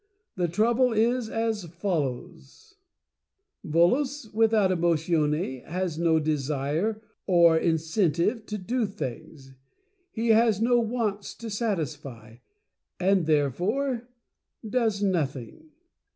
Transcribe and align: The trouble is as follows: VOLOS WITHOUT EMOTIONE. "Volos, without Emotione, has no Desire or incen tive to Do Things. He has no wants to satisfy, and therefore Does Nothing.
The 0.35 0.47
trouble 0.47 0.93
is 0.93 1.29
as 1.29 1.65
follows: 1.65 2.73
VOLOS 3.63 4.31
WITHOUT 4.31 4.31
EMOTIONE. 4.31 4.31
"Volos, 4.31 4.33
without 4.33 4.71
Emotione, 4.71 5.65
has 5.65 5.99
no 5.99 6.19
Desire 6.19 7.03
or 7.27 7.59
incen 7.59 8.11
tive 8.11 8.47
to 8.47 8.57
Do 8.57 8.87
Things. 8.87 9.53
He 10.11 10.29
has 10.29 10.59
no 10.59 10.79
wants 10.79 11.35
to 11.35 11.51
satisfy, 11.51 12.37
and 12.99 13.27
therefore 13.27 14.09
Does 14.67 15.03
Nothing. 15.03 15.69